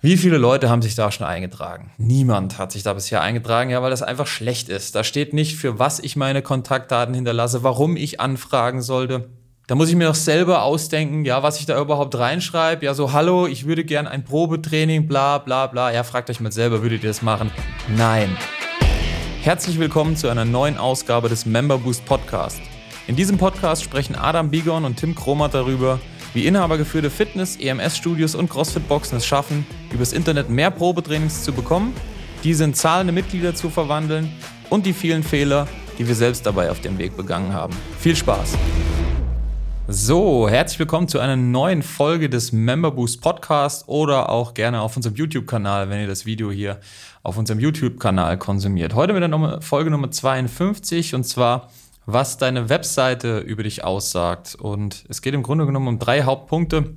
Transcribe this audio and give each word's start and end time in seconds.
Wie 0.00 0.16
viele 0.16 0.38
Leute 0.38 0.70
haben 0.70 0.80
sich 0.80 0.94
da 0.94 1.10
schon 1.10 1.26
eingetragen? 1.26 1.90
Niemand 1.98 2.56
hat 2.56 2.70
sich 2.70 2.84
da 2.84 2.92
bisher 2.92 3.20
eingetragen, 3.20 3.70
ja, 3.70 3.82
weil 3.82 3.90
das 3.90 4.04
einfach 4.04 4.28
schlecht 4.28 4.68
ist. 4.68 4.94
Da 4.94 5.02
steht 5.02 5.32
nicht, 5.32 5.56
für 5.56 5.80
was 5.80 5.98
ich 5.98 6.14
meine 6.14 6.40
Kontaktdaten 6.40 7.16
hinterlasse, 7.16 7.64
warum 7.64 7.96
ich 7.96 8.20
anfragen 8.20 8.80
sollte. 8.80 9.28
Da 9.66 9.74
muss 9.74 9.88
ich 9.88 9.96
mir 9.96 10.06
doch 10.06 10.14
selber 10.14 10.62
ausdenken, 10.62 11.24
ja, 11.24 11.42
was 11.42 11.58
ich 11.58 11.66
da 11.66 11.80
überhaupt 11.80 12.16
reinschreibe. 12.16 12.84
Ja, 12.84 12.94
so, 12.94 13.12
hallo, 13.12 13.48
ich 13.48 13.66
würde 13.66 13.84
gern 13.84 14.06
ein 14.06 14.22
Probetraining, 14.22 15.08
bla, 15.08 15.38
bla, 15.38 15.66
bla. 15.66 15.92
Ja, 15.92 16.04
fragt 16.04 16.30
euch 16.30 16.38
mal 16.38 16.52
selber, 16.52 16.80
würdet 16.82 17.02
ihr 17.02 17.10
das 17.10 17.22
machen? 17.22 17.50
Nein. 17.96 18.36
Herzlich 19.42 19.80
willkommen 19.80 20.14
zu 20.14 20.28
einer 20.28 20.44
neuen 20.44 20.78
Ausgabe 20.78 21.28
des 21.28 21.44
Member 21.44 21.78
Boost 21.78 22.04
Podcast. 22.06 22.60
In 23.08 23.16
diesem 23.16 23.36
Podcast 23.36 23.82
sprechen 23.82 24.14
Adam 24.14 24.48
Bigon 24.48 24.84
und 24.84 24.94
Tim 24.94 25.16
Kromat 25.16 25.54
darüber, 25.54 25.98
wie 26.34 26.46
inhabergeführte 26.46 27.10
Fitness-, 27.10 27.56
EMS-Studios 27.56 28.34
und 28.34 28.50
CrossFit-Boxen 28.50 29.18
es 29.18 29.26
schaffen, 29.26 29.66
übers 29.92 30.12
Internet 30.12 30.50
mehr 30.50 30.70
Probetrainings 30.70 31.42
zu 31.42 31.52
bekommen, 31.52 31.94
diese 32.44 32.64
in 32.64 32.74
zahlende 32.74 33.12
Mitglieder 33.12 33.54
zu 33.54 33.70
verwandeln 33.70 34.30
und 34.70 34.86
die 34.86 34.92
vielen 34.92 35.22
Fehler, 35.22 35.66
die 35.98 36.06
wir 36.06 36.14
selbst 36.14 36.46
dabei 36.46 36.70
auf 36.70 36.80
dem 36.80 36.98
Weg 36.98 37.16
begangen 37.16 37.52
haben. 37.52 37.74
Viel 37.98 38.14
Spaß! 38.14 38.56
So, 39.90 40.50
herzlich 40.50 40.78
willkommen 40.80 41.08
zu 41.08 41.18
einer 41.18 41.36
neuen 41.36 41.82
Folge 41.82 42.28
des 42.28 42.52
Member 42.52 42.90
Boost 42.90 43.22
Podcast 43.22 43.88
oder 43.88 44.28
auch 44.28 44.52
gerne 44.52 44.82
auf 44.82 44.94
unserem 44.96 45.16
YouTube-Kanal, 45.16 45.88
wenn 45.88 46.02
ihr 46.02 46.06
das 46.06 46.26
Video 46.26 46.50
hier 46.50 46.78
auf 47.22 47.38
unserem 47.38 47.58
YouTube-Kanal 47.58 48.36
konsumiert. 48.36 48.94
Heute 48.94 49.14
mit 49.14 49.22
der 49.22 49.62
Folge 49.62 49.90
Nummer 49.90 50.10
52 50.10 51.14
und 51.14 51.24
zwar 51.24 51.70
was 52.10 52.38
deine 52.38 52.70
Webseite 52.70 53.40
über 53.40 53.64
dich 53.64 53.84
aussagt. 53.84 54.54
Und 54.54 55.04
es 55.10 55.20
geht 55.20 55.34
im 55.34 55.42
Grunde 55.42 55.66
genommen 55.66 55.88
um 55.88 55.98
drei 55.98 56.22
Hauptpunkte, 56.22 56.94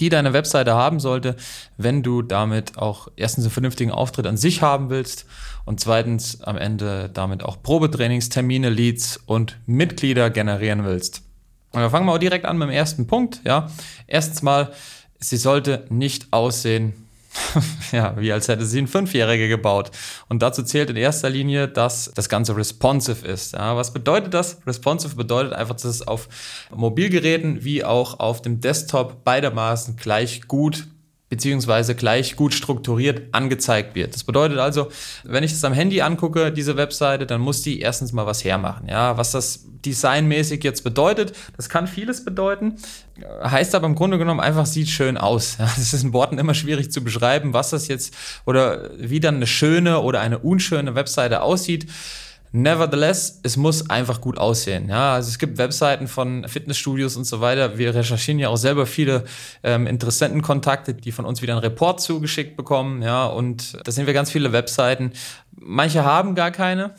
die 0.00 0.08
deine 0.08 0.32
Webseite 0.32 0.74
haben 0.74 0.98
sollte, 0.98 1.36
wenn 1.76 2.02
du 2.02 2.22
damit 2.22 2.76
auch 2.76 3.06
erstens 3.14 3.44
einen 3.44 3.52
vernünftigen 3.52 3.92
Auftritt 3.92 4.26
an 4.26 4.36
sich 4.36 4.60
haben 4.60 4.90
willst 4.90 5.26
und 5.64 5.78
zweitens 5.78 6.42
am 6.42 6.56
Ende 6.56 7.08
damit 7.08 7.44
auch 7.44 7.62
Probetrainingstermine, 7.62 8.68
Leads 8.68 9.16
und 9.26 9.60
Mitglieder 9.66 10.28
generieren 10.28 10.84
willst. 10.84 11.22
Und 11.70 11.80
wir 11.80 11.90
fangen 11.90 12.06
mal 12.06 12.18
direkt 12.18 12.44
an 12.44 12.58
mit 12.58 12.66
dem 12.66 12.74
ersten 12.74 13.06
Punkt. 13.06 13.42
Ja, 13.44 13.70
erstens 14.08 14.42
mal, 14.42 14.72
sie 15.20 15.36
sollte 15.36 15.86
nicht 15.88 16.32
aussehen 16.32 16.94
ja, 17.92 18.14
wie 18.18 18.32
als 18.32 18.48
hätte 18.48 18.66
sie 18.66 18.80
ein 18.80 18.88
Fünfjähriger 18.88 19.48
gebaut. 19.48 19.90
Und 20.28 20.42
dazu 20.42 20.62
zählt 20.62 20.90
in 20.90 20.96
erster 20.96 21.30
Linie, 21.30 21.68
dass 21.68 22.10
das 22.14 22.28
Ganze 22.28 22.56
responsive 22.56 23.26
ist. 23.26 23.54
Ja, 23.54 23.76
was 23.76 23.92
bedeutet 23.92 24.34
das? 24.34 24.58
Responsive 24.66 25.16
bedeutet 25.16 25.52
einfach, 25.52 25.74
dass 25.74 25.84
es 25.84 26.06
auf 26.06 26.28
Mobilgeräten 26.74 27.64
wie 27.64 27.84
auch 27.84 28.20
auf 28.20 28.42
dem 28.42 28.60
Desktop 28.60 29.24
beidermaßen 29.24 29.96
gleich 29.96 30.46
gut 30.46 30.86
beziehungsweise 31.32 31.94
gleich 31.94 32.36
gut 32.36 32.52
strukturiert 32.52 33.22
angezeigt 33.32 33.94
wird. 33.94 34.14
Das 34.14 34.22
bedeutet 34.22 34.58
also, 34.58 34.88
wenn 35.24 35.42
ich 35.42 35.50
das 35.50 35.64
am 35.64 35.72
Handy 35.72 36.02
angucke, 36.02 36.52
diese 36.52 36.76
Webseite, 36.76 37.24
dann 37.24 37.40
muss 37.40 37.62
die 37.62 37.80
erstens 37.80 38.12
mal 38.12 38.26
was 38.26 38.44
hermachen. 38.44 38.86
Ja, 38.86 39.16
was 39.16 39.30
das 39.30 39.64
designmäßig 39.82 40.62
jetzt 40.62 40.84
bedeutet, 40.84 41.32
das 41.56 41.70
kann 41.70 41.86
vieles 41.86 42.22
bedeuten, 42.22 42.76
heißt 43.42 43.74
aber 43.74 43.86
im 43.86 43.94
Grunde 43.94 44.18
genommen 44.18 44.40
einfach, 44.40 44.66
sieht 44.66 44.90
schön 44.90 45.16
aus. 45.16 45.56
Ja, 45.58 45.64
das 45.74 45.94
ist 45.94 46.04
in 46.04 46.12
Worten 46.12 46.36
immer 46.36 46.52
schwierig 46.52 46.92
zu 46.92 47.02
beschreiben, 47.02 47.54
was 47.54 47.70
das 47.70 47.88
jetzt 47.88 48.12
oder 48.44 48.90
wie 48.98 49.18
dann 49.18 49.36
eine 49.36 49.46
schöne 49.46 50.00
oder 50.00 50.20
eine 50.20 50.38
unschöne 50.38 50.94
Webseite 50.94 51.40
aussieht. 51.40 51.86
Nevertheless, 52.54 53.40
es 53.42 53.56
muss 53.56 53.88
einfach 53.88 54.20
gut 54.20 54.36
aussehen. 54.36 54.90
Ja, 54.90 55.14
also 55.14 55.30
es 55.30 55.38
gibt 55.38 55.56
Webseiten 55.56 56.06
von 56.06 56.46
Fitnessstudios 56.46 57.16
und 57.16 57.24
so 57.24 57.40
weiter. 57.40 57.78
Wir 57.78 57.94
recherchieren 57.94 58.38
ja 58.38 58.50
auch 58.50 58.58
selber 58.58 58.84
viele 58.84 59.24
ähm, 59.62 59.86
Interessentenkontakte, 59.86 60.92
die 60.92 61.12
von 61.12 61.24
uns 61.24 61.40
wieder 61.40 61.54
einen 61.54 61.62
Report 61.62 62.00
zugeschickt 62.02 62.58
bekommen. 62.58 63.00
Ja, 63.00 63.24
und 63.24 63.78
da 63.84 63.90
sehen 63.90 64.06
wir 64.06 64.12
ganz 64.12 64.30
viele 64.30 64.52
Webseiten. 64.52 65.12
Manche 65.52 66.04
haben 66.04 66.34
gar 66.34 66.50
keine. 66.50 66.94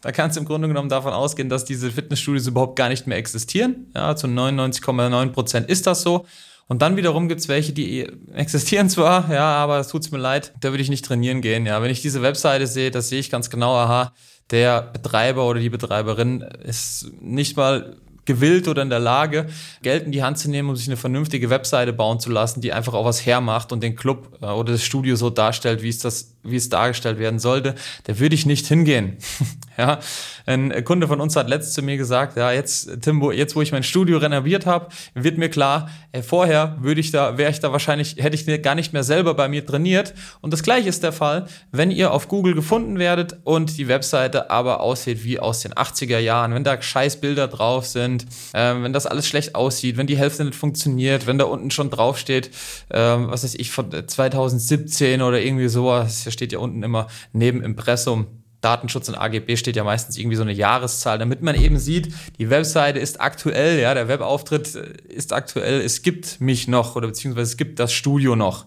Da 0.00 0.10
kannst 0.10 0.36
du 0.36 0.40
im 0.40 0.46
Grunde 0.46 0.66
genommen 0.66 0.88
davon 0.88 1.12
ausgehen, 1.12 1.48
dass 1.48 1.64
diese 1.64 1.92
Fitnessstudios 1.92 2.48
überhaupt 2.48 2.74
gar 2.74 2.88
nicht 2.88 3.06
mehr 3.06 3.18
existieren. 3.18 3.86
Ja, 3.94 4.16
zu 4.16 4.26
99,9 4.26 5.30
Prozent 5.30 5.68
ist 5.68 5.86
das 5.86 6.02
so. 6.02 6.26
Und 6.68 6.82
dann 6.82 6.96
wiederum 6.96 7.28
gibt's 7.28 7.48
welche, 7.48 7.72
die 7.72 8.06
existieren 8.34 8.88
zwar, 8.90 9.32
ja, 9.32 9.56
aber 9.56 9.78
es 9.78 9.88
tut's 9.88 10.10
mir 10.10 10.18
leid, 10.18 10.52
da 10.60 10.70
würde 10.70 10.82
ich 10.82 10.90
nicht 10.90 11.04
trainieren 11.04 11.40
gehen. 11.40 11.66
Ja, 11.66 11.82
wenn 11.82 11.90
ich 11.90 12.02
diese 12.02 12.22
Webseite 12.22 12.66
sehe, 12.66 12.90
das 12.90 13.08
sehe 13.08 13.20
ich 13.20 13.30
ganz 13.30 13.50
genau, 13.50 13.74
aha, 13.74 14.12
der 14.50 14.82
Betreiber 14.82 15.46
oder 15.46 15.60
die 15.60 15.70
Betreiberin 15.70 16.42
ist 16.42 17.10
nicht 17.20 17.56
mal 17.56 17.96
gewillt 18.28 18.68
oder 18.68 18.82
in 18.82 18.90
der 18.90 18.98
Lage, 18.98 19.46
Geld 19.82 20.04
in 20.04 20.12
die 20.12 20.22
Hand 20.22 20.38
zu 20.38 20.50
nehmen, 20.50 20.68
um 20.68 20.76
sich 20.76 20.86
eine 20.86 20.98
vernünftige 20.98 21.48
Webseite 21.48 21.94
bauen 21.94 22.20
zu 22.20 22.30
lassen, 22.30 22.60
die 22.60 22.74
einfach 22.74 22.92
auch 22.92 23.06
was 23.06 23.24
hermacht 23.24 23.72
und 23.72 23.82
den 23.82 23.96
Club 23.96 24.38
äh, 24.42 24.46
oder 24.46 24.72
das 24.72 24.84
Studio 24.84 25.16
so 25.16 25.30
darstellt, 25.30 25.82
wie 25.82 25.88
es 25.88 25.98
das, 25.98 26.36
wie 26.50 26.56
es 26.56 26.68
dargestellt 26.68 27.18
werden 27.18 27.38
sollte, 27.38 27.74
der 28.06 28.18
würde 28.18 28.34
ich 28.34 28.46
nicht 28.46 28.66
hingehen. 28.66 29.16
ja, 29.78 29.98
ein 30.46 30.84
Kunde 30.84 31.08
von 31.08 31.20
uns 31.20 31.36
hat 31.36 31.48
letztens 31.48 31.74
zu 31.74 31.82
mir 31.82 31.96
gesagt, 31.96 32.36
ja, 32.36 32.52
jetzt, 32.52 33.02
Timbo, 33.02 33.32
jetzt 33.32 33.54
wo 33.54 33.62
ich 33.62 33.72
mein 33.72 33.82
Studio 33.82 34.18
renoviert 34.18 34.66
habe, 34.66 34.88
wird 35.14 35.38
mir 35.38 35.50
klar, 35.50 35.90
ey, 36.12 36.22
vorher 36.22 36.76
würde 36.80 37.00
ich 37.00 37.10
da, 37.10 37.36
wäre 37.36 37.50
ich 37.50 37.60
da 37.60 37.70
wahrscheinlich, 37.72 38.16
hätte 38.18 38.34
ich 38.34 38.62
gar 38.62 38.74
nicht 38.74 38.92
mehr 38.92 39.04
selber 39.04 39.34
bei 39.34 39.48
mir 39.48 39.64
trainiert. 39.64 40.14
Und 40.40 40.52
das 40.52 40.62
gleiche 40.62 40.88
ist 40.88 41.02
der 41.02 41.12
Fall, 41.12 41.46
wenn 41.70 41.90
ihr 41.90 42.12
auf 42.12 42.28
Google 42.28 42.54
gefunden 42.54 42.98
werdet 42.98 43.36
und 43.44 43.76
die 43.76 43.88
Webseite 43.88 44.50
aber 44.50 44.80
aussieht 44.80 45.22
wie 45.24 45.38
aus 45.38 45.60
den 45.60 45.74
80er 45.74 46.18
Jahren, 46.18 46.54
wenn 46.54 46.64
da 46.64 46.80
scheiß 46.80 47.20
Bilder 47.20 47.48
drauf 47.48 47.86
sind, 47.86 48.26
ähm, 48.54 48.84
wenn 48.84 48.92
das 48.92 49.06
alles 49.06 49.28
schlecht 49.28 49.54
aussieht, 49.54 49.96
wenn 49.96 50.06
die 50.06 50.16
Hälfte 50.16 50.44
nicht 50.44 50.54
funktioniert, 50.56 51.26
wenn 51.26 51.38
da 51.38 51.44
unten 51.44 51.70
schon 51.70 51.90
draufsteht, 51.90 52.50
ähm, 52.90 53.30
was 53.30 53.44
weiß 53.44 53.54
ich, 53.54 53.70
von 53.70 53.90
2017 54.06 55.20
oder 55.22 55.40
irgendwie 55.40 55.68
sowas, 55.68 56.26
steht 56.38 56.52
ja 56.52 56.58
unten 56.58 56.82
immer 56.82 57.08
neben 57.32 57.62
Impressum. 57.62 58.26
Datenschutz 58.60 59.08
und 59.08 59.14
AGB 59.14 59.56
steht 59.56 59.76
ja 59.76 59.84
meistens 59.84 60.18
irgendwie 60.18 60.36
so 60.36 60.42
eine 60.42 60.52
Jahreszahl, 60.52 61.18
damit 61.18 61.42
man 61.42 61.54
eben 61.54 61.78
sieht, 61.78 62.12
die 62.38 62.50
Webseite 62.50 62.98
ist 62.98 63.20
aktuell, 63.20 63.78
ja, 63.78 63.94
der 63.94 64.08
Webauftritt 64.08 64.74
ist 64.74 65.32
aktuell, 65.32 65.80
es 65.80 66.02
gibt 66.02 66.40
mich 66.40 66.66
noch 66.66 66.96
oder 66.96 67.06
beziehungsweise 67.06 67.52
es 67.52 67.56
gibt 67.56 67.78
das 67.78 67.92
Studio 67.92 68.34
noch. 68.34 68.66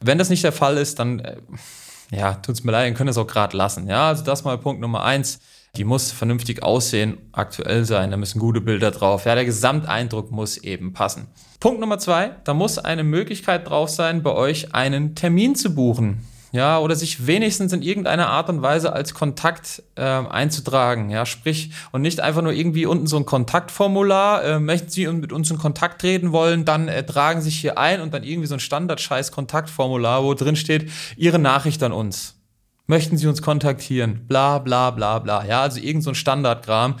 Wenn 0.00 0.18
das 0.18 0.30
nicht 0.30 0.44
der 0.44 0.52
Fall 0.52 0.76
ist, 0.76 1.00
dann, 1.00 1.18
äh, 1.18 1.36
ja, 2.12 2.34
tut's 2.34 2.62
mir 2.62 2.70
leid, 2.70 2.86
dann 2.86 2.94
können 2.94 3.10
es 3.10 3.18
auch 3.18 3.26
gerade 3.26 3.56
lassen. 3.56 3.88
Ja, 3.88 4.08
also 4.08 4.22
das 4.22 4.44
mal 4.44 4.56
Punkt 4.58 4.80
Nummer 4.80 5.02
eins. 5.02 5.40
Die 5.76 5.82
muss 5.82 6.12
vernünftig 6.12 6.62
aussehen, 6.62 7.18
aktuell 7.32 7.84
sein, 7.84 8.12
da 8.12 8.16
müssen 8.16 8.38
gute 8.38 8.60
Bilder 8.60 8.92
drauf. 8.92 9.24
Ja, 9.24 9.34
der 9.34 9.44
Gesamteindruck 9.44 10.30
muss 10.30 10.56
eben 10.58 10.92
passen. 10.92 11.26
Punkt 11.58 11.80
Nummer 11.80 11.98
zwei, 11.98 12.36
da 12.44 12.54
muss 12.54 12.78
eine 12.78 13.02
Möglichkeit 13.02 13.68
drauf 13.68 13.90
sein, 13.90 14.22
bei 14.22 14.30
euch 14.30 14.72
einen 14.72 15.16
Termin 15.16 15.56
zu 15.56 15.74
buchen. 15.74 16.24
Ja, 16.54 16.78
oder 16.78 16.94
sich 16.94 17.26
wenigstens 17.26 17.72
in 17.72 17.82
irgendeiner 17.82 18.28
Art 18.28 18.48
und 18.48 18.62
Weise 18.62 18.92
als 18.92 19.12
Kontakt 19.12 19.82
äh, 19.96 20.02
einzutragen. 20.02 21.10
Ja, 21.10 21.26
sprich, 21.26 21.72
und 21.90 22.00
nicht 22.00 22.20
einfach 22.20 22.42
nur 22.42 22.52
irgendwie 22.52 22.86
unten 22.86 23.08
so 23.08 23.16
ein 23.16 23.26
Kontaktformular, 23.26 24.44
äh, 24.44 24.60
möchten 24.60 24.88
Sie 24.88 25.08
mit 25.08 25.32
uns 25.32 25.50
in 25.50 25.58
Kontakt 25.58 26.00
treten 26.00 26.30
wollen, 26.30 26.64
dann 26.64 26.86
äh, 26.86 27.04
tragen 27.04 27.40
sich 27.40 27.56
hier 27.56 27.76
ein 27.76 28.00
und 28.00 28.14
dann 28.14 28.22
irgendwie 28.22 28.46
so 28.46 28.54
ein 28.54 28.60
Standard-Scheiß-Kontaktformular, 28.60 30.22
wo 30.22 30.34
drin 30.34 30.54
steht, 30.54 30.92
Ihre 31.16 31.40
Nachricht 31.40 31.82
an 31.82 31.90
uns 31.90 32.36
möchten 32.86 33.16
Sie 33.16 33.26
uns 33.26 33.42
kontaktieren? 33.42 34.26
Bla 34.28 34.58
bla 34.58 34.90
bla 34.90 35.18
bla. 35.18 35.44
Ja, 35.46 35.62
also 35.62 35.80
irgend 35.80 36.04
so 36.04 36.10
ein 36.10 36.14
Standardkram. 36.14 36.96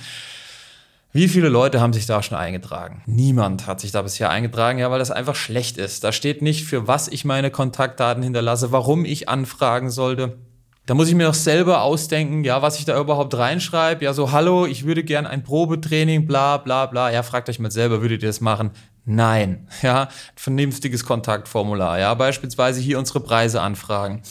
Wie 1.16 1.28
viele 1.28 1.48
Leute 1.48 1.80
haben 1.80 1.92
sich 1.92 2.06
da 2.06 2.24
schon 2.24 2.36
eingetragen? 2.36 3.00
Niemand 3.06 3.68
hat 3.68 3.78
sich 3.78 3.92
da 3.92 4.02
bisher 4.02 4.30
eingetragen, 4.30 4.80
ja, 4.80 4.90
weil 4.90 4.98
das 4.98 5.12
einfach 5.12 5.36
schlecht 5.36 5.78
ist. 5.78 6.02
Da 6.02 6.10
steht 6.10 6.42
nicht, 6.42 6.64
für 6.64 6.88
was 6.88 7.06
ich 7.06 7.24
meine 7.24 7.52
Kontaktdaten 7.52 8.20
hinterlasse, 8.24 8.72
warum 8.72 9.04
ich 9.04 9.28
anfragen 9.28 9.90
sollte. 9.90 10.38
Da 10.86 10.94
muss 10.94 11.06
ich 11.06 11.14
mir 11.14 11.26
doch 11.26 11.34
selber 11.34 11.82
ausdenken, 11.82 12.42
ja, 12.42 12.62
was 12.62 12.80
ich 12.80 12.84
da 12.84 12.98
überhaupt 12.98 13.38
reinschreibe. 13.38 14.04
Ja, 14.04 14.12
so, 14.12 14.32
hallo, 14.32 14.66
ich 14.66 14.86
würde 14.86 15.04
gern 15.04 15.24
ein 15.24 15.44
Probetraining, 15.44 16.26
bla, 16.26 16.56
bla, 16.56 16.86
bla. 16.86 17.12
Ja, 17.12 17.22
fragt 17.22 17.48
euch 17.48 17.60
mal 17.60 17.70
selber, 17.70 18.02
würdet 18.02 18.24
ihr 18.24 18.28
das 18.28 18.40
machen? 18.40 18.72
Nein. 19.04 19.68
Ja, 19.82 20.08
vernünftiges 20.34 21.04
Kontaktformular. 21.04 22.00
Ja, 22.00 22.12
beispielsweise 22.14 22.80
hier 22.80 22.98
unsere 22.98 23.20
Preise 23.20 23.60
anfragen 23.60 24.22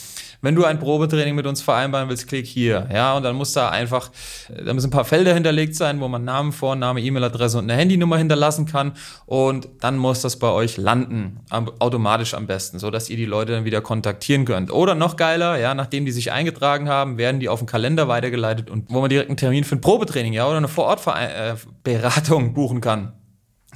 wenn 0.44 0.54
du 0.54 0.64
ein 0.64 0.78
Probetraining 0.78 1.34
mit 1.34 1.46
uns 1.46 1.62
vereinbaren 1.62 2.08
willst, 2.08 2.28
klick 2.28 2.46
hier. 2.46 2.88
Ja, 2.92 3.16
und 3.16 3.22
dann 3.22 3.34
muss 3.34 3.52
da 3.52 3.70
einfach, 3.70 4.10
da 4.48 4.74
müssen 4.74 4.88
ein 4.88 4.90
paar 4.90 5.04
Felder 5.04 5.32
hinterlegt 5.34 5.74
sein, 5.74 6.00
wo 6.00 6.08
man 6.08 6.24
Namen, 6.24 6.52
Vorname, 6.52 7.00
E-Mail-Adresse 7.00 7.58
und 7.58 7.70
eine 7.70 7.80
Handynummer 7.80 8.18
hinterlassen 8.18 8.66
kann. 8.66 8.92
Und 9.26 9.68
dann 9.80 9.96
muss 9.96 10.20
das 10.20 10.38
bei 10.38 10.48
euch 10.48 10.76
landen. 10.76 11.40
Automatisch 11.78 12.34
am 12.34 12.46
besten, 12.46 12.78
so 12.78 12.90
dass 12.90 13.08
ihr 13.08 13.16
die 13.16 13.24
Leute 13.24 13.52
dann 13.52 13.64
wieder 13.64 13.80
kontaktieren 13.80 14.44
könnt. 14.44 14.70
Oder 14.70 14.94
noch 14.94 15.16
geiler, 15.16 15.58
ja, 15.58 15.74
nachdem 15.74 16.04
die 16.04 16.12
sich 16.12 16.30
eingetragen 16.30 16.88
haben, 16.88 17.16
werden 17.16 17.40
die 17.40 17.48
auf 17.48 17.60
den 17.60 17.66
Kalender 17.66 18.06
weitergeleitet 18.08 18.70
und 18.70 18.90
wo 18.90 19.00
man 19.00 19.08
direkt 19.08 19.30
einen 19.30 19.38
Termin 19.38 19.64
für 19.64 19.76
ein 19.76 19.80
Probetraining, 19.80 20.34
ja, 20.34 20.46
oder 20.46 20.58
eine 20.58 20.68
Vorortberatung 20.68 22.52
buchen 22.52 22.80
kann. 22.80 23.12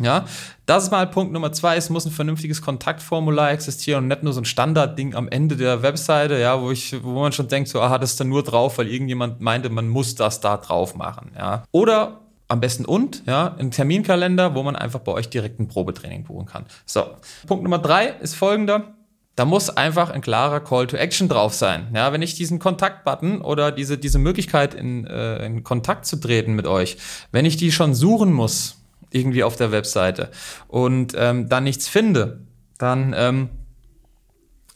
Ja, 0.00 0.27
das 0.67 0.85
ist 0.85 0.91
mal 0.91 1.06
Punkt 1.06 1.33
Nummer 1.33 1.53
zwei. 1.53 1.77
Es 1.77 1.91
muss 1.91 2.06
ein 2.06 2.12
vernünftiges 2.12 2.62
Kontaktformular 2.62 3.50
existieren 3.50 4.05
und 4.05 4.09
nicht 4.09 4.23
nur 4.23 4.33
so 4.33 4.41
ein 4.41 4.45
Standardding 4.45 5.15
am 5.15 5.29
Ende 5.29 5.56
der 5.56 5.83
Webseite, 5.83 6.39
ja, 6.39 6.61
wo 6.61 6.71
ich, 6.71 7.03
wo 7.03 7.21
man 7.21 7.33
schon 7.33 7.49
denkt, 7.49 7.69
so, 7.69 7.81
aha, 7.81 7.99
das 7.99 8.12
ist 8.12 8.21
dann 8.21 8.29
nur 8.29 8.43
drauf, 8.43 8.79
weil 8.79 8.89
irgendjemand 8.89 9.41
meinte, 9.41 9.71
man 9.71 9.89
muss 9.89 10.15
das 10.15 10.41
da 10.41 10.56
drauf 10.56 10.95
machen, 10.95 11.33
ja. 11.37 11.65
Oder 11.73 12.21
am 12.49 12.61
besten 12.61 12.85
und, 12.87 13.25
ja, 13.27 13.55
ein 13.59 13.71
Terminkalender, 13.71 14.55
wo 14.55 14.62
man 14.62 14.75
einfach 14.75 15.00
bei 15.00 15.12
euch 15.12 15.29
direkt 15.29 15.61
ein 15.61 15.69
Probetraining 15.69 16.25
buchen 16.25 16.47
kann. 16.47 16.65
So. 16.87 17.05
Punkt 17.47 17.62
Nummer 17.62 17.79
drei 17.79 18.06
ist 18.06 18.35
folgender. 18.35 18.95
da 19.39 19.45
muss 19.45 19.71
einfach 19.71 20.11
ein 20.11 20.21
klarer 20.21 20.59
Call 20.59 20.89
to 20.89 20.97
Action 20.97 21.29
drauf 21.29 21.55
sein. 21.55 21.87
Ja, 21.95 22.12
wenn 22.12 22.23
ich 22.23 22.35
diesen 22.35 22.59
Kontakt-Button 22.59 23.41
oder 23.41 23.71
diese, 23.71 23.97
diese 23.97 24.19
Möglichkeit 24.19 24.75
in, 24.75 25.06
äh, 25.06 25.47
in 25.47 25.62
Kontakt 25.62 26.06
zu 26.06 26.17
treten 26.17 26.55
mit 26.55 26.67
euch, 26.67 26.97
wenn 27.31 27.45
ich 27.45 27.56
die 27.56 27.71
schon 27.71 27.95
suchen 27.95 28.33
muss, 28.33 28.79
irgendwie 29.11 29.45
auf 29.45 29.57
der 29.57 29.73
Webseite 29.73 30.31
und 30.67 31.15
ähm, 31.17 31.49
dann 31.49 31.65
nichts 31.65 31.89
finde, 31.89 32.41
dann 32.79 33.15
ähm, 33.17 33.49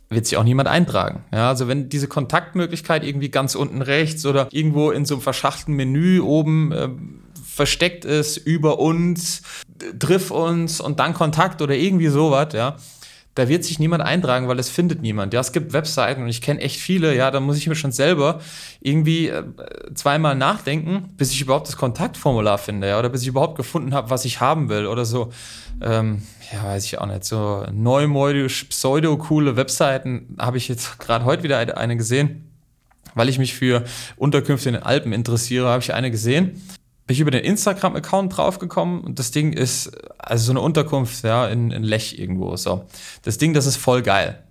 wird 0.08 0.26
sich 0.26 0.36
auch 0.36 0.44
niemand 0.44 0.68
eintragen. 0.68 1.24
Ja, 1.32 1.48
also 1.48 1.68
wenn 1.68 1.88
diese 1.88 2.08
Kontaktmöglichkeit 2.08 3.04
irgendwie 3.04 3.30
ganz 3.30 3.54
unten 3.54 3.82
rechts 3.82 4.26
oder 4.26 4.48
irgendwo 4.50 4.90
in 4.90 5.04
so 5.04 5.14
einem 5.14 5.22
verschachtelten 5.22 5.74
Menü 5.74 6.20
oben 6.20 6.72
äh, 6.72 6.88
versteckt 7.44 8.04
ist, 8.04 8.36
über 8.36 8.78
uns, 8.78 9.42
triff 9.98 10.30
uns 10.30 10.80
und 10.80 11.00
dann 11.00 11.14
Kontakt 11.14 11.62
oder 11.62 11.74
irgendwie 11.74 12.08
sowas, 12.08 12.48
ja, 12.52 12.76
da 13.34 13.48
wird 13.48 13.64
sich 13.64 13.78
niemand 13.78 14.02
eintragen, 14.02 14.46
weil 14.48 14.58
es 14.58 14.68
findet 14.68 15.00
niemand. 15.00 15.32
Ja, 15.32 15.40
es 15.40 15.52
gibt 15.52 15.72
Webseiten 15.72 16.22
und 16.22 16.28
ich 16.28 16.42
kenne 16.42 16.60
echt 16.60 16.78
viele, 16.78 17.16
ja, 17.16 17.30
da 17.30 17.40
muss 17.40 17.56
ich 17.56 17.66
mir 17.66 17.74
schon 17.74 17.92
selber 17.92 18.40
irgendwie 18.80 19.28
äh, 19.28 19.44
zweimal 19.94 20.34
nachdenken, 20.34 21.14
bis 21.16 21.32
ich 21.32 21.40
überhaupt 21.40 21.68
das 21.68 21.76
Kontaktformular 21.76 22.58
finde, 22.58 22.88
ja, 22.88 22.98
oder 22.98 23.08
bis 23.08 23.22
ich 23.22 23.28
überhaupt 23.28 23.56
gefunden 23.56 23.94
habe, 23.94 24.10
was 24.10 24.24
ich 24.24 24.40
haben 24.40 24.68
will 24.68 24.86
oder 24.86 25.04
so. 25.06 25.32
Ähm, 25.80 26.22
ja, 26.52 26.62
weiß 26.64 26.84
ich 26.84 26.98
auch 26.98 27.06
nicht, 27.06 27.24
so 27.24 27.66
neumodisch, 27.72 28.64
pseudo-coole 28.64 29.56
Webseiten 29.56 30.36
habe 30.38 30.58
ich 30.58 30.68
jetzt 30.68 30.98
gerade 30.98 31.24
heute 31.24 31.42
wieder 31.42 31.58
eine 31.58 31.96
gesehen. 31.96 32.48
Weil 33.14 33.28
ich 33.28 33.38
mich 33.38 33.52
für 33.52 33.84
Unterkünfte 34.16 34.70
in 34.70 34.74
den 34.74 34.84
Alpen 34.84 35.12
interessiere, 35.12 35.68
habe 35.68 35.82
ich 35.82 35.92
eine 35.92 36.10
gesehen 36.10 36.62
bin 37.12 37.16
ich 37.16 37.20
über 37.20 37.30
den 37.30 37.44
Instagram-Account 37.44 38.34
draufgekommen 38.34 39.02
und 39.02 39.18
das 39.18 39.32
Ding 39.32 39.52
ist, 39.52 39.92
also 40.16 40.46
so 40.46 40.52
eine 40.52 40.60
Unterkunft, 40.60 41.22
ja, 41.24 41.46
in, 41.46 41.70
in 41.70 41.82
Lech 41.82 42.18
irgendwo, 42.18 42.56
so. 42.56 42.86
Das 43.22 43.36
Ding, 43.36 43.52
das 43.52 43.66
ist 43.66 43.76
voll 43.76 44.00
geil. 44.00 44.42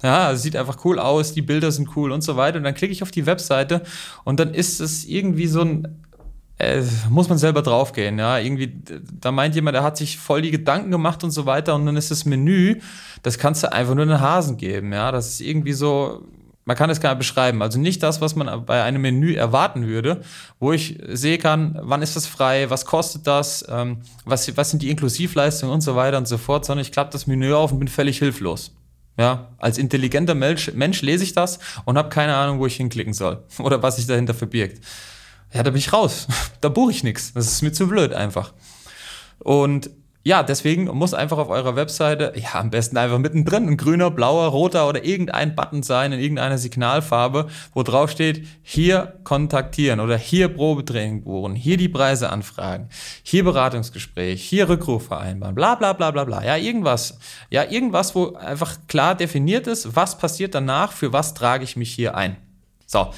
Ja, 0.00 0.36
sieht 0.36 0.54
einfach 0.54 0.84
cool 0.84 1.00
aus, 1.00 1.32
die 1.32 1.42
Bilder 1.42 1.72
sind 1.72 1.96
cool 1.96 2.12
und 2.12 2.22
so 2.22 2.36
weiter. 2.36 2.58
Und 2.58 2.62
dann 2.62 2.74
klicke 2.74 2.92
ich 2.92 3.02
auf 3.02 3.10
die 3.10 3.26
Webseite 3.26 3.82
und 4.22 4.38
dann 4.38 4.54
ist 4.54 4.80
es 4.80 5.04
irgendwie 5.04 5.48
so 5.48 5.62
ein, 5.62 6.04
äh, 6.58 6.80
muss 7.08 7.28
man 7.28 7.38
selber 7.38 7.60
draufgehen, 7.60 8.20
ja. 8.20 8.38
Irgendwie, 8.38 8.72
da 9.20 9.32
meint 9.32 9.56
jemand, 9.56 9.74
der 9.74 9.82
hat 9.82 9.96
sich 9.96 10.16
voll 10.16 10.42
die 10.42 10.52
Gedanken 10.52 10.92
gemacht 10.92 11.24
und 11.24 11.32
so 11.32 11.44
weiter. 11.44 11.74
Und 11.74 11.86
dann 11.86 11.96
ist 11.96 12.12
das 12.12 12.24
Menü, 12.24 12.78
das 13.24 13.36
kannst 13.36 13.64
du 13.64 13.72
einfach 13.72 13.96
nur 13.96 14.04
einen 14.04 14.20
Hasen 14.20 14.58
geben, 14.58 14.92
ja. 14.92 15.10
Das 15.10 15.28
ist 15.28 15.40
irgendwie 15.40 15.72
so, 15.72 16.24
man 16.70 16.76
kann 16.76 16.88
es 16.88 17.00
gar 17.00 17.10
nicht 17.10 17.18
beschreiben. 17.18 17.62
Also 17.62 17.80
nicht 17.80 18.00
das, 18.00 18.20
was 18.20 18.36
man 18.36 18.64
bei 18.64 18.84
einem 18.84 19.02
Menü 19.02 19.34
erwarten 19.34 19.88
würde, 19.88 20.22
wo 20.60 20.72
ich 20.72 21.00
sehen 21.08 21.40
kann, 21.40 21.76
wann 21.82 22.00
ist 22.00 22.14
das 22.14 22.28
frei, 22.28 22.70
was 22.70 22.84
kostet 22.84 23.26
das, 23.26 23.66
ähm, 23.68 24.02
was, 24.24 24.56
was 24.56 24.70
sind 24.70 24.80
die 24.80 24.88
Inklusivleistungen 24.88 25.74
und 25.74 25.80
so 25.80 25.96
weiter 25.96 26.16
und 26.16 26.28
so 26.28 26.38
fort, 26.38 26.64
sondern 26.64 26.82
ich 26.82 26.92
klappe 26.92 27.10
das 27.10 27.26
Menü 27.26 27.54
auf 27.54 27.72
und 27.72 27.80
bin 27.80 27.88
völlig 27.88 28.20
hilflos. 28.20 28.72
Ja, 29.18 29.48
als 29.58 29.78
intelligenter 29.78 30.36
Mensch, 30.36 30.70
Mensch 30.72 31.02
lese 31.02 31.24
ich 31.24 31.32
das 31.32 31.58
und 31.86 31.98
habe 31.98 32.08
keine 32.08 32.36
Ahnung, 32.36 32.60
wo 32.60 32.66
ich 32.66 32.76
hinklicken 32.76 33.14
soll 33.14 33.42
oder 33.58 33.82
was 33.82 33.96
sich 33.96 34.06
dahinter 34.06 34.34
verbirgt. 34.34 34.80
Ja, 35.52 35.64
da 35.64 35.70
bin 35.70 35.80
ich 35.80 35.92
raus. 35.92 36.28
Da 36.60 36.68
buche 36.68 36.92
ich 36.92 37.02
nichts. 37.02 37.32
Das 37.32 37.48
ist 37.48 37.62
mir 37.62 37.72
zu 37.72 37.88
blöd 37.88 38.12
einfach. 38.12 38.52
Und 39.40 39.90
ja, 40.22 40.42
deswegen 40.42 40.84
muss 40.84 41.14
einfach 41.14 41.38
auf 41.38 41.48
eurer 41.48 41.76
Webseite, 41.76 42.34
ja, 42.36 42.60
am 42.60 42.68
besten 42.68 42.98
einfach 42.98 43.18
mittendrin 43.18 43.66
ein 43.66 43.76
grüner, 43.78 44.10
blauer, 44.10 44.48
roter 44.48 44.86
oder 44.86 45.02
irgendein 45.02 45.54
Button 45.54 45.82
sein 45.82 46.12
in 46.12 46.20
irgendeiner 46.20 46.58
Signalfarbe, 46.58 47.46
wo 47.72 47.82
drauf 47.82 48.10
steht, 48.10 48.46
hier 48.62 49.14
kontaktieren 49.24 49.98
oder 49.98 50.18
hier 50.18 50.48
Probetraining 50.48 51.24
buchen, 51.24 51.54
hier 51.54 51.78
die 51.78 51.88
Preise 51.88 52.28
anfragen, 52.28 52.90
hier 53.22 53.44
Beratungsgespräch, 53.44 54.42
hier 54.42 54.68
Rückruf 54.68 55.06
vereinbaren, 55.06 55.54
bla, 55.54 55.74
bla, 55.74 55.94
bla, 55.94 56.10
bla, 56.10 56.24
bla. 56.24 56.44
Ja, 56.44 56.58
irgendwas. 56.58 57.18
Ja, 57.48 57.64
irgendwas, 57.64 58.14
wo 58.14 58.34
einfach 58.34 58.76
klar 58.88 59.14
definiert 59.14 59.66
ist, 59.66 59.96
was 59.96 60.18
passiert 60.18 60.54
danach, 60.54 60.92
für 60.92 61.14
was 61.14 61.32
trage 61.32 61.64
ich 61.64 61.76
mich 61.76 61.92
hier 61.92 62.14
ein. 62.14 62.36
So. 62.86 63.10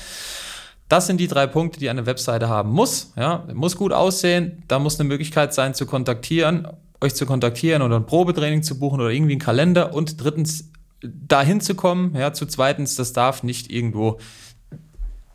Das 0.89 1.07
sind 1.07 1.17
die 1.17 1.27
drei 1.27 1.47
Punkte, 1.47 1.81
die 1.81 1.89
eine 1.89 2.05
Webseite 2.05 2.49
haben 2.51 2.71
muss. 2.71 3.13
Ja, 3.17 3.45
muss 3.55 3.77
gut 3.77 3.95
aussehen, 3.95 4.63
da 4.69 4.79
muss 4.79 5.01
eine 5.01 5.09
Möglichkeit 5.09 5.55
sein 5.55 5.75
zu 5.75 5.87
kontaktieren 5.87 6.69
euch 7.03 7.15
zu 7.15 7.27
kontaktieren 7.27 7.83
oder 7.83 7.97
ein 7.97 8.07
Probetraining 8.07 8.63
zu 8.63 8.79
buchen 8.79 9.01
oder 9.01 9.11
irgendwie 9.11 9.33
einen 9.33 9.41
Kalender 9.41 9.95
und 9.95 10.23
drittens 10.23 10.71
dahin 11.03 11.61
zu 11.61 11.75
kommen. 11.75 12.15
Ja, 12.15 12.33
zu 12.33 12.47
zweitens, 12.47 12.97
das 12.97 13.13
darf 13.13 13.43
nicht 13.43 13.71
irgendwo 13.71 14.19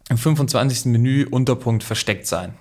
im 0.10 0.18
25. 0.18 0.86
Menü 0.86 1.28
Unterpunkt 1.30 1.84
versteckt 1.84 2.28
sein. 2.28 2.54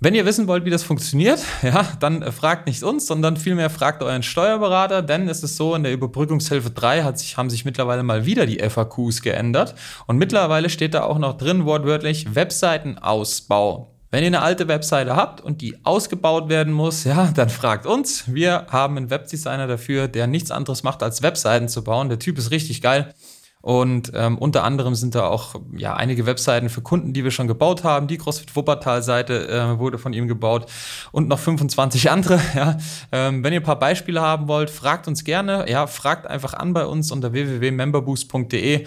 Wenn 0.00 0.14
ihr 0.14 0.26
wissen 0.26 0.48
wollt, 0.48 0.64
wie 0.64 0.70
das 0.70 0.82
funktioniert, 0.82 1.40
ja, 1.62 1.88
dann 2.00 2.22
äh, 2.22 2.32
fragt 2.32 2.66
nicht 2.66 2.82
uns, 2.82 3.06
sondern 3.06 3.36
vielmehr 3.36 3.70
fragt 3.70 4.02
euren 4.02 4.22
Steuerberater, 4.22 5.02
denn 5.02 5.28
es 5.28 5.42
ist 5.42 5.56
so, 5.56 5.74
in 5.74 5.82
der 5.82 5.92
Überbrückungshilfe 5.92 6.70
3 6.70 7.02
hat 7.02 7.18
sich, 7.18 7.36
haben 7.36 7.50
sich 7.50 7.64
mittlerweile 7.64 8.02
mal 8.02 8.26
wieder 8.26 8.46
die 8.46 8.58
FAQs 8.58 9.22
geändert 9.22 9.74
und 10.06 10.18
mittlerweile 10.18 10.68
steht 10.68 10.94
da 10.94 11.04
auch 11.04 11.18
noch 11.18 11.36
drin 11.36 11.64
wortwörtlich 11.64 12.34
Webseitenausbau. 12.34 13.93
Wenn 14.14 14.22
ihr 14.22 14.28
eine 14.28 14.42
alte 14.42 14.68
Webseite 14.68 15.16
habt 15.16 15.40
und 15.40 15.60
die 15.60 15.84
ausgebaut 15.84 16.48
werden 16.48 16.72
muss, 16.72 17.02
ja, 17.02 17.32
dann 17.34 17.48
fragt 17.48 17.84
uns. 17.84 18.32
Wir 18.32 18.66
haben 18.70 18.96
einen 18.96 19.10
Webdesigner 19.10 19.66
dafür, 19.66 20.06
der 20.06 20.28
nichts 20.28 20.52
anderes 20.52 20.84
macht, 20.84 21.02
als 21.02 21.22
Webseiten 21.22 21.66
zu 21.66 21.82
bauen. 21.82 22.08
Der 22.08 22.20
Typ 22.20 22.38
ist 22.38 22.52
richtig 22.52 22.80
geil. 22.80 23.12
Und 23.60 24.12
ähm, 24.14 24.38
unter 24.38 24.62
anderem 24.62 24.94
sind 24.94 25.16
da 25.16 25.26
auch 25.26 25.56
ja, 25.76 25.96
einige 25.96 26.26
Webseiten 26.26 26.68
für 26.68 26.80
Kunden, 26.80 27.12
die 27.12 27.24
wir 27.24 27.32
schon 27.32 27.48
gebaut 27.48 27.82
haben. 27.82 28.06
Die 28.06 28.16
CrossFit 28.16 28.54
Wuppertal-Seite 28.54 29.48
äh, 29.48 29.78
wurde 29.80 29.98
von 29.98 30.12
ihm 30.12 30.28
gebaut 30.28 30.66
und 31.10 31.26
noch 31.26 31.40
25 31.40 32.08
andere. 32.08 32.40
Ja. 32.54 32.78
Ähm, 33.10 33.42
wenn 33.42 33.52
ihr 33.52 33.58
ein 33.58 33.64
paar 33.64 33.80
Beispiele 33.80 34.20
haben 34.20 34.46
wollt, 34.46 34.70
fragt 34.70 35.08
uns 35.08 35.24
gerne. 35.24 35.68
Ja, 35.68 35.88
fragt 35.88 36.28
einfach 36.28 36.54
an 36.54 36.72
bei 36.72 36.86
uns 36.86 37.10
unter 37.10 37.32
www.memberboost.de. 37.32 38.86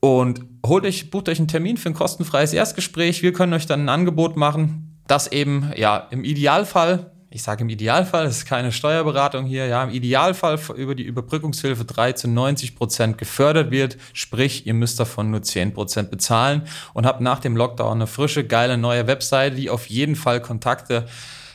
Und 0.00 0.40
holt 0.66 0.84
euch, 0.84 1.10
bucht 1.10 1.28
euch 1.28 1.38
einen 1.38 1.48
Termin 1.48 1.76
für 1.76 1.90
ein 1.90 1.94
kostenfreies 1.94 2.52
Erstgespräch. 2.52 3.22
Wir 3.22 3.32
können 3.32 3.52
euch 3.52 3.66
dann 3.66 3.84
ein 3.84 3.88
Angebot 3.88 4.36
machen, 4.36 4.98
das 5.06 5.30
eben, 5.30 5.72
ja, 5.76 6.08
im 6.10 6.24
Idealfall, 6.24 7.12
ich 7.32 7.42
sage 7.44 7.62
im 7.62 7.68
Idealfall, 7.68 8.24
das 8.24 8.38
ist 8.38 8.46
keine 8.46 8.72
Steuerberatung 8.72 9.44
hier, 9.44 9.66
ja, 9.66 9.84
im 9.84 9.90
Idealfall 9.90 10.58
über 10.74 10.96
die 10.96 11.04
Überbrückungshilfe 11.04 11.84
3 11.84 12.12
zu 12.12 12.28
90 12.28 12.74
Prozent 12.74 13.18
gefördert 13.18 13.70
wird. 13.70 13.98
Sprich, 14.12 14.66
ihr 14.66 14.74
müsst 14.74 14.98
davon 14.98 15.30
nur 15.30 15.42
10 15.42 15.72
Prozent 15.72 16.10
bezahlen 16.10 16.62
und 16.92 17.06
habt 17.06 17.20
nach 17.20 17.38
dem 17.38 17.56
Lockdown 17.56 17.98
eine 17.98 18.06
frische, 18.08 18.44
geile 18.44 18.76
neue 18.76 19.06
Webseite, 19.06 19.54
die 19.54 19.70
auf 19.70 19.86
jeden 19.86 20.16
Fall 20.16 20.42
Kontakte, 20.42 21.06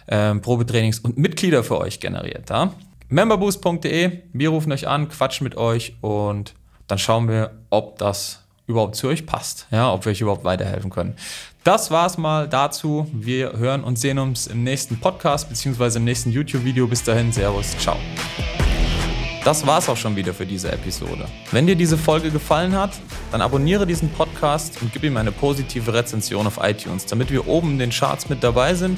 äh, 0.07 0.35
Probetrainings 0.35 0.99
und 0.99 1.17
Mitglieder 1.17 1.63
für 1.63 1.79
euch 1.79 1.99
generiert. 1.99 2.49
Ja? 2.49 2.71
Memberboost.de, 3.09 4.19
wir 4.31 4.49
rufen 4.49 4.71
euch 4.71 4.87
an, 4.87 5.09
quatschen 5.09 5.43
mit 5.43 5.57
euch 5.57 5.95
und 5.99 6.53
dann 6.87 6.97
schauen 6.97 7.27
wir, 7.27 7.51
ob 7.69 7.97
das 7.97 8.41
überhaupt 8.67 8.95
zu 8.95 9.07
euch 9.07 9.25
passt, 9.25 9.67
ja, 9.71 9.91
ob 9.91 10.05
wir 10.05 10.11
euch 10.11 10.21
überhaupt 10.21 10.43
weiterhelfen 10.43 10.89
können. 10.89 11.15
Das 11.63 11.89
war's 11.91 12.17
mal 12.17 12.47
dazu. 12.47 13.07
Wir 13.11 13.53
hören 13.53 13.83
und 13.83 13.97
sehen 13.97 14.19
uns 14.19 14.47
im 14.47 14.63
nächsten 14.63 14.99
Podcast 14.99 15.49
bzw. 15.49 15.97
im 15.97 16.03
nächsten 16.03 16.31
YouTube-Video. 16.31 16.87
Bis 16.87 17.03
dahin, 17.03 17.31
Servus, 17.31 17.75
ciao. 17.79 17.97
Das 19.43 19.65
war's 19.67 19.89
auch 19.89 19.97
schon 19.97 20.15
wieder 20.15 20.33
für 20.33 20.45
diese 20.45 20.71
Episode. 20.71 21.25
Wenn 21.51 21.67
dir 21.67 21.75
diese 21.75 21.97
Folge 21.97 22.31
gefallen 22.31 22.75
hat, 22.75 22.91
dann 23.31 23.41
abonniere 23.41 23.85
diesen 23.85 24.09
Podcast 24.09 24.81
und 24.81 24.91
gib 24.91 25.03
ihm 25.03 25.17
eine 25.17 25.31
positive 25.31 25.93
Rezension 25.93 26.47
auf 26.47 26.59
iTunes, 26.61 27.05
damit 27.05 27.31
wir 27.31 27.47
oben 27.47 27.71
in 27.71 27.79
den 27.79 27.89
Charts 27.91 28.27
mit 28.29 28.43
dabei 28.43 28.73
sind 28.73 28.97